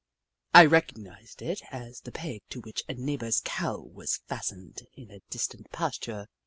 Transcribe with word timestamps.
I 0.55 0.65
recognised 0.65 1.43
it 1.43 1.61
as 1.71 1.99
the 2.01 2.11
peg 2.11 2.41
to 2.49 2.61
which 2.61 2.81
a 2.89 2.95
neighbour's 2.95 3.39
Cow 3.39 3.79
was 3.81 4.17
fastened 4.25 4.87
in 4.95 5.11
a 5.11 5.21
distant 5.29 5.69
pasture. 5.71 6.25